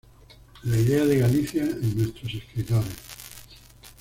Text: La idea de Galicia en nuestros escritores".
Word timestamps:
La 0.63 0.79
idea 0.79 1.05
de 1.05 1.15
Galicia 1.19 1.61
en 1.61 1.95
nuestros 1.95 2.33
escritores". 2.33 2.95